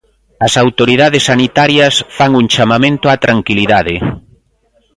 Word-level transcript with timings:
As 0.45 0.53
autoridades 0.63 1.23
sanitarias 1.31 1.95
fan 2.17 2.31
un 2.41 2.45
chamamento 2.53 3.05
á 3.13 3.15
tranquilidade. 3.25 3.95